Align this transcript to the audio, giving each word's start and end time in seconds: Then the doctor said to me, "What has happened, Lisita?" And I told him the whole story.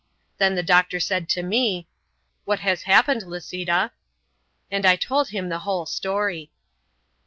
Then 0.39 0.55
the 0.55 0.63
doctor 0.63 0.99
said 0.99 1.29
to 1.29 1.43
me, 1.43 1.87
"What 2.43 2.61
has 2.61 2.81
happened, 2.89 3.21
Lisita?" 3.21 3.91
And 4.71 4.83
I 4.83 4.95
told 4.95 5.27
him 5.29 5.49
the 5.49 5.59
whole 5.59 5.85
story. 5.85 6.49